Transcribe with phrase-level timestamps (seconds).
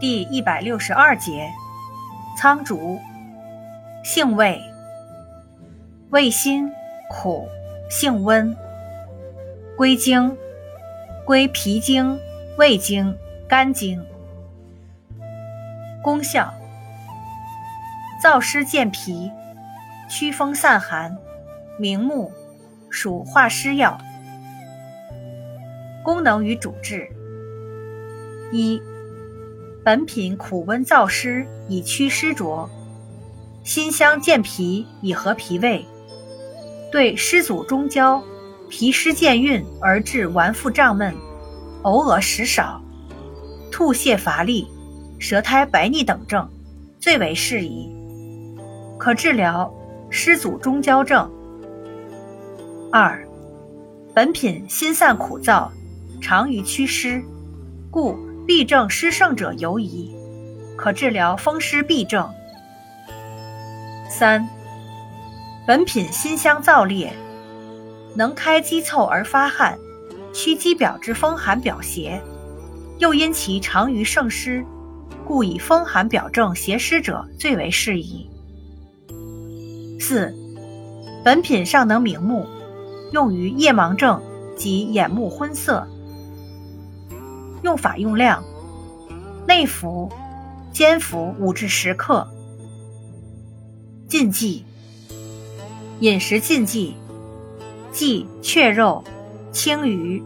[0.00, 1.52] 第一百六十二节，
[2.36, 3.00] 苍竹，
[4.04, 4.62] 性味，
[6.10, 6.70] 味辛
[7.10, 7.48] 苦，
[7.90, 8.56] 性温，
[9.76, 10.36] 归经，
[11.24, 12.16] 归脾经、
[12.56, 13.12] 胃经、
[13.48, 14.00] 肝经。
[16.00, 16.54] 功效：
[18.22, 19.32] 燥湿健脾，
[20.08, 21.18] 祛风散寒，
[21.76, 22.30] 明目，
[22.88, 23.98] 属化湿药。
[26.04, 27.10] 功能与主治：
[28.52, 28.80] 一。
[29.84, 32.68] 本品苦温燥湿，以祛湿浊；
[33.64, 35.84] 辛香健脾，以和脾胃。
[36.90, 38.22] 对湿阻中焦、
[38.68, 41.14] 脾湿健运而致脘腹胀闷、
[41.82, 42.82] 偶恶食少、
[43.70, 44.66] 吐泻乏力、
[45.18, 46.46] 舌苔白腻等症，
[46.98, 47.88] 最为适宜。
[48.98, 49.72] 可治疗
[50.10, 51.30] 湿阻中焦症。
[52.90, 53.26] 二，
[54.14, 55.70] 本品辛散苦燥，
[56.20, 57.22] 长于祛湿，
[57.90, 58.27] 故。
[58.48, 60.10] 痹症湿盛者尤宜，
[60.74, 62.26] 可治疗风湿痹症。
[64.08, 64.48] 三，
[65.66, 67.12] 本品辛香燥烈，
[68.14, 69.78] 能开肌凑而发汗，
[70.32, 72.18] 驱肌表之风寒表邪，
[72.96, 74.64] 又因其长于盛湿，
[75.26, 78.26] 故以风寒表症邪湿者最为适宜。
[80.00, 80.34] 四，
[81.22, 82.46] 本品尚能明目，
[83.12, 84.18] 用于夜盲症
[84.56, 85.86] 及眼目昏涩。
[87.62, 88.42] 用法用量：
[89.46, 90.10] 内服，
[90.72, 92.28] 煎服五至十克。
[94.06, 94.64] 禁忌：
[96.00, 96.96] 饮食禁忌，
[97.92, 99.04] 忌雀肉、
[99.52, 100.22] 青鱼、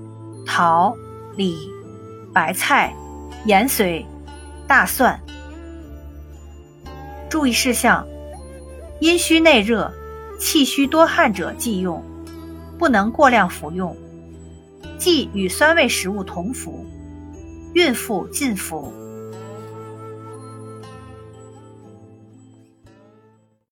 [0.47, 0.97] 桃、
[1.37, 1.57] 李、
[2.33, 2.95] 白菜、
[3.47, 4.07] 盐水、
[4.67, 5.21] 大蒜。
[7.29, 8.07] 注意事项：
[9.01, 9.93] 阴虚内热、
[10.39, 12.03] 气虚多汗者忌用，
[12.79, 13.97] 不能过量服用。
[14.99, 16.87] 忌与酸味食物同服。
[17.75, 19.02] 孕妇进服。